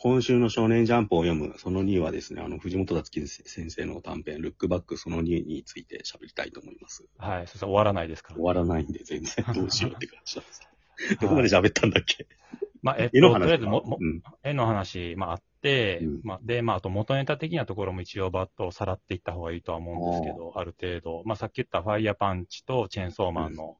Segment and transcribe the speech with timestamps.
[0.00, 7.04] 今週の少年ジャンプを読むその2はですね、あの、藤本達樹先生の短編、ルックバックその2について喋りたいと思います。
[7.18, 7.46] はい。
[7.48, 8.36] そしたら終わらないですから。
[8.36, 10.68] 終わらないんで全然どうしようって感じなんです。
[11.20, 12.26] どこまで喋ったんだっけ？
[12.80, 14.22] まあ、えっと、絵の話とりあえずも、もうん。
[14.44, 23.76] 絵の話、まああって、うんまあ、で、まあ、あと元ネタ的なところも一応バッとさらっていった方がいいとは思うんですけど、ある程度、まあ、さっき言ったファイヤーパンチとチェーンソーマンの、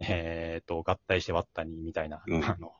[0.00, 2.72] えっと、合体して割ったにみたいな、うんあの、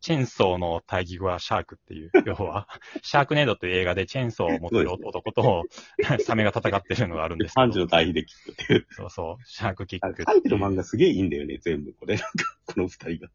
[0.00, 2.68] チェーンソーの対義語はシャークっていう、 要は、
[3.02, 5.64] シャークネードという映画でチェーンソーを持ってる男と、
[6.24, 8.86] サメが戦ってるのがあるんですけ3時ど、の対比で聞くっていう。
[8.90, 10.24] そうそう、シャークキック。
[10.24, 11.92] 書いてる漫画すげえいいんだよね、全部。
[11.94, 13.30] これ、なんか、この二人が。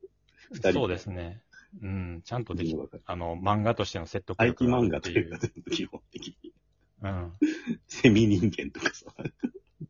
[0.52, 0.74] 二人。
[0.74, 1.42] そうですね。
[1.82, 2.76] うん、ちゃんとでき
[3.06, 5.54] あの、漫画としての説得力がある漫画というか、っていう。
[5.54, 6.54] 全部基本的に。
[7.02, 7.34] うん。
[7.88, 9.08] セミ人間とかさ。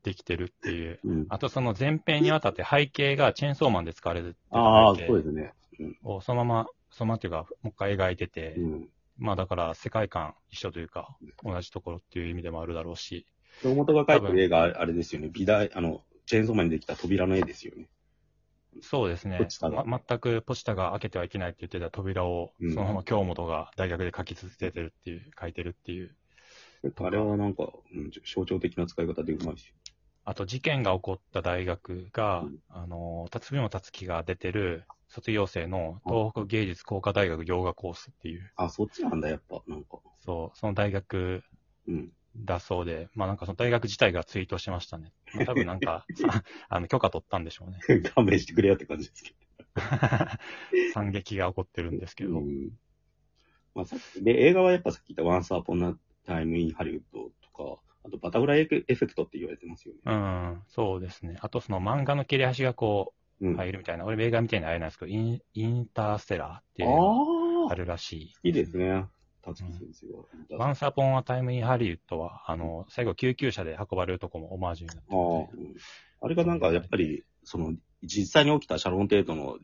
[0.03, 0.99] できてるっていう。
[1.03, 1.25] うん。
[1.29, 5.53] あとその前編にわたって背景がチェーンソーマンで使われるっていうああ、そうですね。
[6.03, 8.89] をそのまま、そのままっていうか、もう一回描いてて、うん。
[9.17, 13.27] まあだから世界観一緒というか、同じところっていう意味でもあるだろうし、
[13.61, 15.29] 京本が描いてる絵があれですよね。
[15.31, 17.89] 美大、あの、チェーンソーマンにできた扉の絵ですよね。
[18.81, 19.47] そうですね
[19.85, 26.15] ま、全くポチタが開けてはいけないって言ってた扉を、うんそのまま京本が大学で書き続けてるっていう、書いてるっていう。
[26.95, 29.73] あれはなんか、うん、象徴的な使い方でうまいし。
[30.25, 39.61] あと事件が起こった大学が、うんあの、辰巳達樹が出てる卒業生の東北芸術工科大学洋画コースっていう、あ、そっちなんだ、やっぱ。
[39.67, 39.99] なんか。
[40.19, 41.43] そう、その大学
[41.87, 42.11] うん。
[42.35, 45.13] だそうで、まあなんかその大学自体がツイートしてましたね。
[45.35, 48.01] まあ多分なんか、さ あの許可取ったんでしょうね。
[48.15, 49.35] 勘弁してくれよって感じですけ
[50.93, 52.31] 惨劇が起こってるんですけど。
[52.33, 52.39] ど。
[52.39, 52.71] うん。
[53.75, 55.23] まあさっき、で、映画はやっぱさっき言った
[56.27, 57.01] Once Upon a Time in Hollywood
[57.41, 60.01] とか、あとバタフライエフェクトって言われてますよね。
[60.05, 61.37] うん、そうですね。
[61.41, 63.53] あとその漫画の切れ端がこうん。
[63.53, 68.33] う入るみたいな、俺映画みたいなあれなんですけど、インインターステラーっていうあのあがあるらしい。
[68.43, 69.05] いいですね。
[69.43, 70.65] 達樹先生は。
[70.65, 75.75] ワンサポンアタイムインハリウッドは、あの、最後救急車で運ばれるとこもオマージュになってあうん
[76.21, 79.57] あれがなんかやっぱり、その、実際に起きたシャロン・テートの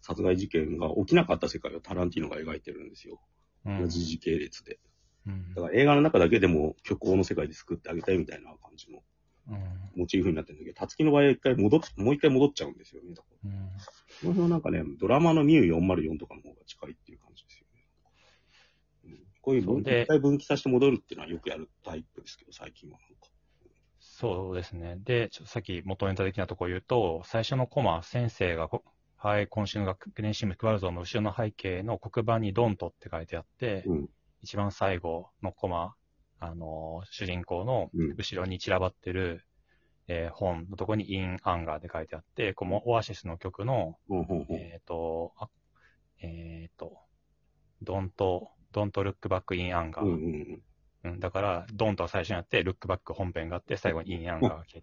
[0.00, 3.20] 殺害事件が起きなかった世界をタランティーノが描いてるんですよ。
[3.66, 4.78] うん同じ時系列で。
[5.28, 9.00] うんだから映画の中だけでも虚構の世界で救ってあげたいみたいな感じの
[9.48, 9.56] うん
[9.96, 13.14] モチーフになってるんだけど、たつきの場合は一回戻っ、もう一回戻っちゃうんですよね。
[13.14, 13.58] だからうん
[14.20, 17.84] この辺はなんかね、ドラマのミュー404とかの方が近いっていう感じですよね。
[19.04, 23.28] うん、こういう分一回分岐させて戻るっていうのはよくやるタイプですけど、最近はなんか。
[23.98, 24.96] そうですね。
[25.04, 28.84] で、ちょっとさっき元ネタ的なところ言うと、最初のコマ、先生がこ、
[29.16, 34.08] はい、今週の学年新聞配るぞの後ろの背景の黒板にドントって書いてあって、うん。
[34.42, 35.94] 一番最後のコマ、
[36.40, 38.14] あの、主人公のうん。
[38.16, 39.44] 後ろに散らばってる、
[40.06, 44.56] えー本のとこに in anger って書いてあって、このオアシスの曲の、ほんほんほん。
[44.56, 45.48] えっ、と、あ
[46.20, 46.98] えっ、と、
[47.82, 48.10] don't,
[48.72, 50.62] don't look back in anger、うんうんうん。
[51.04, 54.80] うん、だから、ドンとは最初にあって、ルックバック本編があって、最後にインアンガーが来て。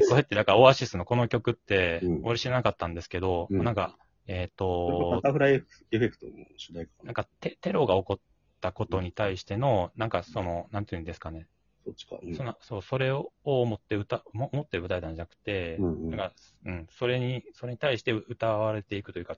[0.00, 3.96] で、これって、だから、オアシスのこの曲ってうん、俺知らなかったんですけど、うんなんか、
[4.26, 5.58] えっ、バと、タフライエ
[5.98, 8.20] フェクトの主題歌かなんなかテ、テロが起こっ
[8.64, 11.46] たことに対しての、なんかその、なんていうんですかね。
[11.84, 12.16] そっちか。
[12.22, 16.32] うんそのそう、それを思って歌、も持って歌えたんじゃなくて、うんうんなんか、
[16.64, 19.36] うん、それに、それに対して歌われていくというか、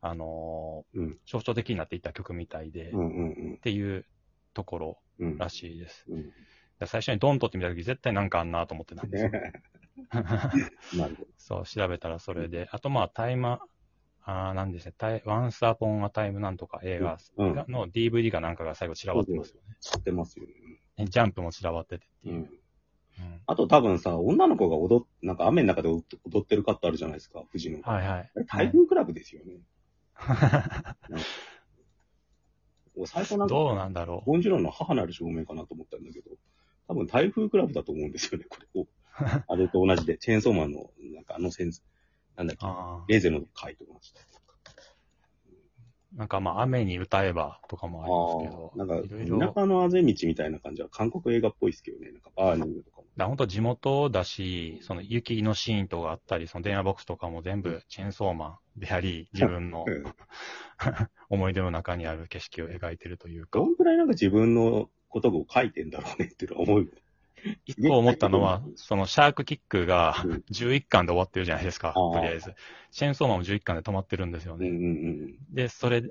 [0.00, 3.24] あのーうん象徴的になっていった曲みたいで、っうんう
[3.56, 4.06] んていう
[4.54, 5.32] ところうん。
[5.32, 6.06] うんらしいです。
[6.08, 6.22] うん。
[6.22, 6.32] だか
[6.80, 9.30] ら最初にドントって見たとき、絶対なんかあんなと思ってたんですよ。
[11.36, 12.68] そう、調べたらそれで。
[12.70, 13.60] あと、まあ、タイマ
[14.28, 19.76] あーなんですね、タイ、ワンスアポンアタイムなんとか映画うんの DVD かなんかが最後散らばってますよね。
[19.80, 20.46] 知ってますよ
[20.98, 21.06] ね。
[21.06, 22.34] ジャンプも散らばっててっていう。
[22.34, 22.40] うん。
[22.40, 22.50] うん
[23.46, 26.02] あと多分さ、女の子が踊っ、なんか雨の中で踊
[26.40, 27.80] ってるカットあるじゃないですか、富士の。
[27.80, 28.44] はいはいあれ。
[28.44, 29.60] 台風クラブですよね。
[32.94, 34.30] 俺最初なんか、どうなんだろう。
[34.30, 36.30] ボンジュロンの母なる証明かなと思ったんだけど、
[36.88, 38.86] 多分台風クラブだと思うんですよね、これを。
[39.48, 41.82] あれと同じで、チェーンソーマンの、なんかあのセンス、
[42.36, 44.20] なんだっけ、あレーゼの回と同じで。
[44.20, 44.36] ー
[46.16, 53.06] なんかまあ、雨に歌えばとかもありますけど、なんか、いろいろ、だか田舎のあぜ道みたいな感じは韓国映画っぽいですけどね、なんかバーニングとかも。
[53.16, 60.04] ら本当地元だし、その雪のシーンとかあったり、その電話ボックスとかも全部チェーンソーマンであり、 自分のうん。
[61.28, 63.58] 思い出の中にある景色を描いてるというか。
[63.58, 66.92] ど、んくらいなんか自分のことを書いてんだろうねっていうのは思う。
[67.64, 72.54] 一個思ったのは、そのシャークキックがうん11巻で終わってるじゃないですか、とりあえず。
[72.90, 74.68] チェーンソーマンも11巻で止まってるんですよね。
[74.68, 74.78] うんう
[75.28, 76.02] んで、それ、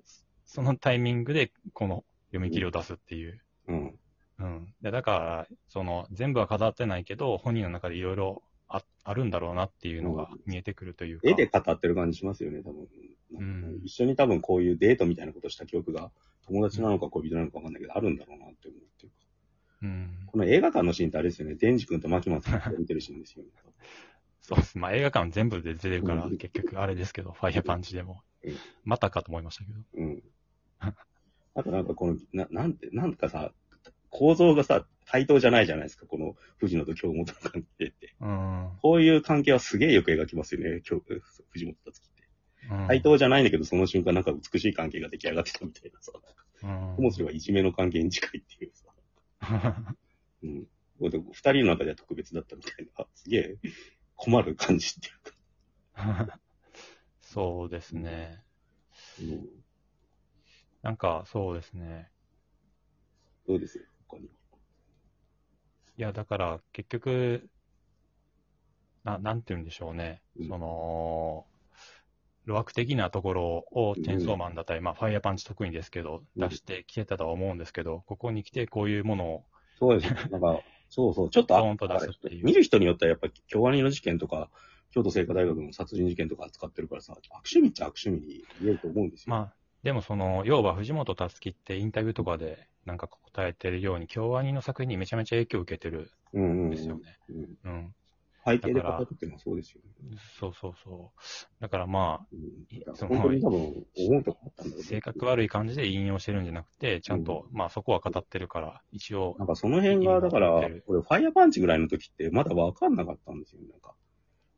[0.45, 3.41] そのタイミングでこの読み切りを出すっていう。
[3.67, 3.77] うん。
[3.77, 3.99] うん。
[4.39, 4.73] うん。
[4.81, 11.29] でだから、その、全部は語ってないけど、本人の中でいろいろああるんだろうなっていうのが見えてくるというか。
[11.29, 12.87] 絵で語ってる感じしますよね、多分。
[13.37, 16.11] うん一緒に多分こういうデートみたいなことした記憶が
[16.47, 19.17] 友達なのか恋人なのかわかんないけど、あるんだろうなって思うっていうか。
[19.83, 20.14] うん。
[20.35, 23.51] この映画館のシーンってあれですよね、デンジ君と牧松さんが見てるシーンですよね。
[24.41, 24.77] そうです。
[24.77, 28.57] まあ映画館全部で出てるから、うん結局あれですけど、ファイヤーパンチでもうん。
[28.83, 29.79] またかと思いましたけど。
[29.95, 30.23] うん。
[31.55, 33.53] あとなんかこの、ななんて、なんかさ、
[34.09, 38.13] 構造がさ、対等じゃないじゃないですか、この藤野と京本の関係って。
[38.19, 38.71] うん。
[38.81, 42.23] こういう関係はすげえよく描きますよね、京藤本達樹って。
[42.71, 46.11] うん対等じゃないんだけど、その瞬間なんか美しい関係が出来上がってたみたいなさ。
[46.63, 49.95] うんともすればいじめの関係に近いっていうさ。
[50.45, 50.67] うん。
[51.31, 53.57] 二人の中では特別だったみたいな、 すげえ
[54.15, 56.39] 困る感じっていうか。
[57.21, 58.43] そうですね。
[59.19, 59.49] うん。
[60.81, 62.11] なんか、そうですね。
[63.47, 63.77] どうです？
[63.77, 64.25] よ、他に。
[64.25, 64.29] い
[65.97, 67.49] や、だから、結局、
[69.03, 70.21] な、なんて言うんでしょうね。
[70.37, 71.45] うんその、
[72.47, 79.45] 路悪的なところをチェンソーマンだったり、まあ、ファイヤーパンチ得意ですけど、うん出してきてたとは思うんですけど、ここに来てこういうものを、
[79.79, 80.19] そうですね。
[80.31, 84.49] なんか、そうそう、ちょっとあドーンと出すっていう見る人によってはやっぱり京アニの事件とか、
[84.91, 89.35] 京都精華大学の殺人事件とか扱ってるからさ、悪趣味っちゃ悪趣味に見えると思うんですよ。
[89.35, 97.17] まあ、でもその、要は藤本達樹ってインタビューとかでなんか答えてるように、京アニの作品にめちゃめちゃ影響を受けてるうんうんうんんですよね。
[97.29, 97.95] うんうん。
[98.45, 100.17] 背景で語るっていうのはそうですよね。
[100.39, 101.61] そうそうそう。
[101.61, 113.61] だからまうん本当に多分思うとこあったんだ性格悪い感じで引用してるんじゃなくて、ちゃんと、まあそこは語ってるから、一応な、んかその辺が、だから、いいの俺、ファイヤーパンチぐらいの時って、まだ分かんなかったんですよ。
[113.71, 113.95] なんか、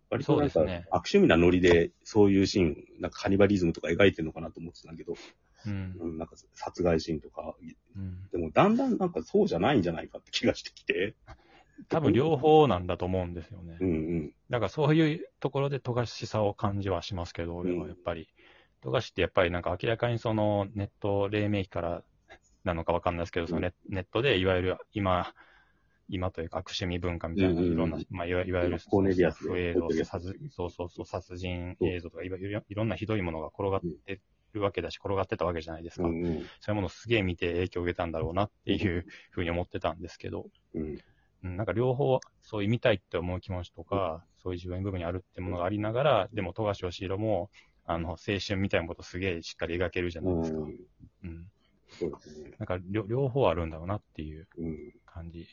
[0.10, 5.14] 割となんか、そうですね悪趣味なノリで、そういうシーン、なんかカニバリズムとか描いてるのかなと思ってたんだけど、
[5.66, 5.96] うん。
[6.00, 7.56] うん、なんか殺害シーンとか、
[7.96, 8.30] うん。
[8.32, 11.16] でもだんだんなんかそうじゃないんじゃないかって気がしてきて、
[11.90, 13.86] 多分両方なんだと思うんですよねう。
[13.86, 14.34] んうん。
[14.50, 18.28] だからそういうところで富樫さを感じはしますけど、俺はやっぱり。
[18.82, 22.04] 富樫ってやっぱりなんか明らかにそのネット黎明期から
[22.64, 25.34] なのかわかんないですけど、そのネネットでいわゆる今、
[26.10, 34.22] 今というか悪趣味文化みたいな、うんうんうんいろんな、まあいわいわゆる、コーネリアス不映像殺そうそうそう、殺人映像とかいわゆるいろんなひどいものが転がって
[34.54, 36.08] るわけだし、転がってたわけじゃないですか。
[36.08, 36.42] うんうん。
[36.60, 40.46] そういうものをすげえ見て影響を受けたんだろうなっていうふうに思ってたんですけど、
[40.76, 40.98] うん。
[41.44, 47.50] うん、なんか両方、そういう見たいって思う気持ちとか、そういう自分部分にあるってものがありながら、でも富樫義弘も、
[47.86, 50.58] あの、青春みたいなことすげえしっかり描けるじゃないですか。
[50.58, 50.66] うん
[51.24, 51.46] うん。
[52.00, 52.52] そうですね。
[52.60, 54.94] なんか両両方あるんだろうなっていううん。
[55.06, 55.48] 感じ。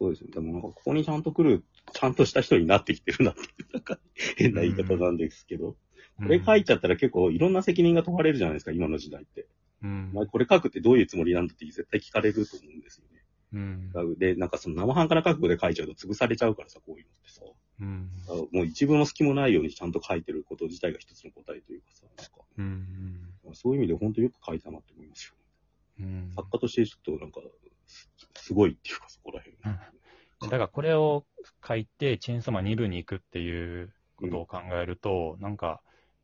[0.00, 0.30] そうですね。
[0.32, 3.98] でもなんかここにちゃんと来る、ちゃんとした人になってきてるなっていう、なんか
[4.36, 5.76] 変な言い方なんですけど、
[6.18, 9.46] これ書いちゃったら結構いろんな責任が問われるじゃないですか、今の時代って。
[9.82, 10.16] うんお。
[10.16, 13.11] 前これ書くってどういうつもりなんだって絶対聞かれると思うんですよね。
[13.52, 14.18] うん。
[14.18, 17.42] で、なんかその生半可な覚悟で書いちゃうと潰されちゃうからさ、こういうのってさ。
[17.80, 18.10] うん。
[18.28, 23.54] あもう一分の隙もないようにちゃんと書いてること自体が一つの答えというかさ、なんかうん。
[23.54, 25.34] そういう意味で本当よく書いたなって思いますよ。
[26.00, 26.32] うん。
[26.34, 27.40] 作家としてちょっとなんか、
[27.86, 29.56] す すごいっていうか、そこら辺。
[30.42, 31.24] だからこれを
[31.66, 35.82] 書いて、チェーンソーマン2部に行くっていうことを考えると、なんか、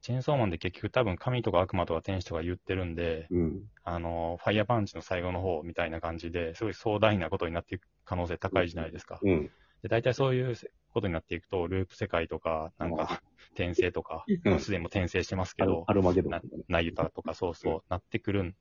[0.08, 3.64] チェーンソーマンで結局多分神とか悪魔とか天使とか言ってるんで、うん。
[3.84, 9.20] あの、ファイヤーパンチの最後の方みたいな感じで、すごい壮大なことになっていく可能性高いじゃないですか。
[9.22, 9.50] うん。
[9.82, 10.56] で、大体そういう
[10.94, 13.20] ことになっていくと、ループ世界とか、なんか、
[13.52, 16.40] 転生とか、うんまあすでにも転生してますけど、アルマゲドン。
[16.68, 18.54] ナユタとかそうそう、なってくるん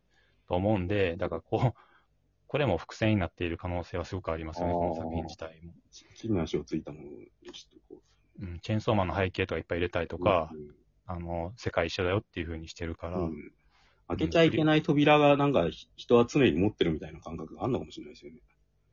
[0.50, 1.74] と思うんで、だからこう、
[2.48, 5.72] これも伏線になっている可能性はすごくありますよね、この作品自体も。
[5.92, 8.02] 地に足をついたものにしてこ
[8.42, 10.20] うん、チェーンソーマンの背景とかいっぱい入れたりとう。
[10.20, 10.76] か、うん
[11.08, 13.52] あの、世界一緒だよっていう風にしてるから、うん。
[14.10, 18.40] 開けちゃいけない扉がなんかひ人は常に持ってるみたいな感覚があるのかもしれないですよね。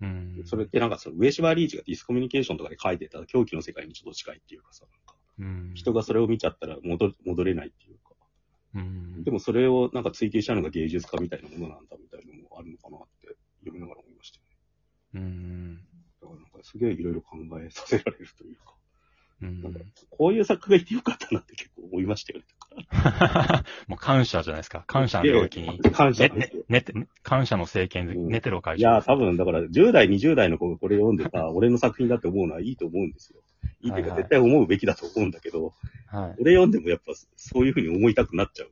[0.02, 0.42] うん。
[0.44, 8.14] それってなんかその上島リーチがディスコミュニケーションとかで書いてた狂気の世界にちょっと近いっていうかさ、なんかうん、人がそれを見ちゃったら戻戻れないっていうか。
[8.74, 14.56] うん、でもそれをなんか追求したのが芸術家みたいなものなんだみたいなのもあるのかなって読みながら思いましたよね。
[15.14, 15.76] うん。
[15.76, 18.74] だからなんかすげえいろいろ考えさせられるというか、
[19.42, 19.80] うんなんか
[20.10, 22.44] こういう作家がいてよかったなって結構思いましたよね。
[23.86, 24.84] もう感謝じゃないですか。
[24.86, 25.78] 感謝の領域に。
[25.78, 26.50] 感謝ね。
[26.68, 33.40] ね、ね、感謝の政権でうんネテロ会いや、多分だから10代、20代の子がこれ読んでさ、 俺の作品だって思うのはいいと思うんですよ。
[33.82, 35.72] いいっていうか絶対思うべきだと思うんだけど、
[36.06, 36.34] はい。
[36.40, 38.70] 俺読んでもやっぱそういうふうに思いたくなっちゃう。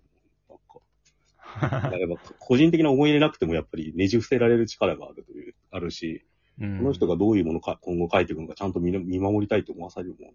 [1.60, 6.24] なんか やっぱ個人的な思い入れなくてもやっぱりねじ伏せられる力があるという、あるし、
[6.60, 10.34] うんこの人がどういうものか今後書いていくのかちゃんと見見守りたいと思わされるもんだよ。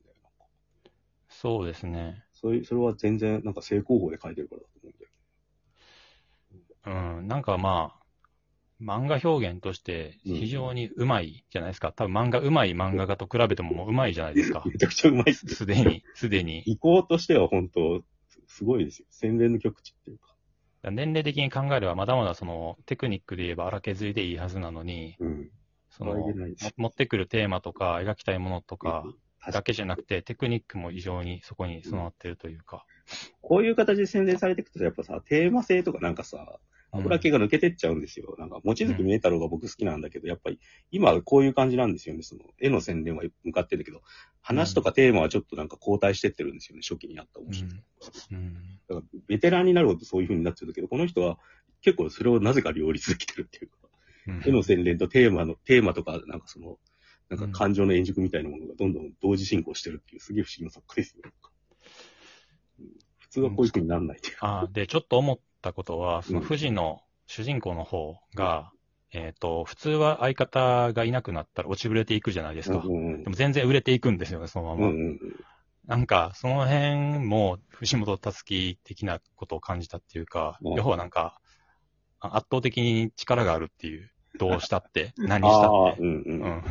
[1.29, 2.23] そうですね。
[2.39, 4.95] そういう、それは全然なんか正攻法で書いてるからだと思う
[6.91, 7.19] んだよ。
[7.19, 7.27] うん。
[7.27, 8.03] なんかまあ、
[8.81, 11.91] 漫画表現として非常にうまいじゃないですか。
[11.91, 14.63] 多分漫画、うまい漫画家と比べてももううまいじゃないですか。
[14.71, 15.53] めちゃくちゃうまいっすね。
[15.53, 16.59] すでに、すでに。
[16.65, 18.03] 意向としては本当、
[18.45, 19.07] すごいですよ。
[19.09, 20.35] 洗練の極致っていうか。
[20.91, 25.51] 年齢的に考えれば、まだまだそのテクニックで言えば荒削りでいいはずなのに、うん。
[25.89, 26.15] その
[26.77, 29.17] 持ってくるテーマとか描きたいものとか確か
[29.51, 32.85] だけじゃなくて、テクニックも異常にそこに備わってるというか。
[33.41, 36.59] こういう形で宣伝されていくと、やっぱさ、テーマ性とかなんかさ、
[36.91, 38.35] 油系が抜けてっちゃうんですよ。
[38.37, 40.59] なんか、望月明太郎が僕好きなんだけど、やっぱり、
[40.91, 42.23] 今はこういう感じなんですよね。
[42.23, 44.01] その、絵の宣伝は向かってるけど、
[44.41, 46.81] 話とかテーマはちょっとなんか交代してってるんですよね。
[46.81, 47.71] 初期にあった面白い。
[48.31, 48.53] うん。
[48.87, 51.37] だから、ベテランになるほどそういう風になっちゃうんだけど、この人は
[51.81, 56.77] 結構それをなぜか両立できてるっていうか、うん絵の洗練とテーマの、テーマとか、なんかその、
[57.29, 61.21] なんか感情の円熟みたいなものがどんどん同時進行してるっていう、すげえ不思議な作家ですよ。
[61.23, 61.31] うん
[63.17, 64.37] 普通はこういう風にならないっていう。
[64.39, 68.71] あで、ちょっと思ったことは、そのうん富士の主人公の方が、
[69.11, 72.77] えっ、と、普通は相方がいなくなったら落ちぶれていくじゃないですか。
[72.77, 74.87] うんうんでも全然売れていくんですよね、そのまま。
[74.87, 75.19] うんうん
[75.85, 81.39] なんか、その辺も、藤本たつき的なことを感じたっていうか、うん要はなんか、
[82.19, 86.01] あ圧倒的に力があるっていう、どうしたって、 何したって？
[86.01, 86.41] うんうん。
[86.41, 86.61] うん。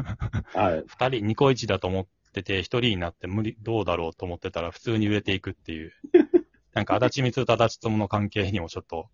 [0.55, 0.85] はい。
[0.87, 5.93] 二人、ニコイチだと思ってて、一人になって無理、どうだろうと思ってたら普通に売れていくっていう。
[6.75, 9.09] なんか、足立光と足立友の関係にもちょっと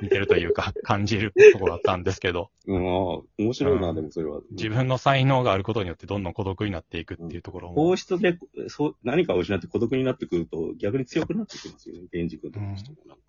[0.00, 4.40] 似てるというか、感じるところだったんですけど、うん、ああ面白いな、うんでもそれは。
[4.52, 7.74] 自分の才能があることによってどんどん孤独になっていくっていうところも。
[7.74, 12.04] 皇室で、そう、何かを失って孤独になってくると、逆に強くなってきますよね。
[12.10, 13.22] 源氏君とかの人もなんか。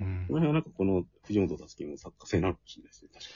[0.00, 3.08] うんこの辺はなんかこの藤本たつきの作家性なのかもしれないですね。
[3.14, 3.30] 確か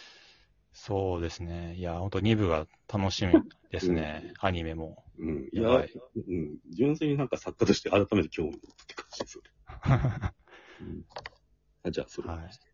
[0.73, 1.75] そうですね。
[1.77, 3.35] いや、本当2部が楽しみ
[3.71, 4.33] ですね。
[4.41, 5.05] アニメも。
[5.19, 5.31] に。
[5.31, 5.45] うん。
[5.45, 6.59] いや、やばいうん。
[6.71, 9.51] 純粋になんか作家として改めて興味を持ったって感じですよね。
[10.81, 11.05] うん
[11.83, 12.29] あじゃあ、それ。
[12.29, 12.70] はい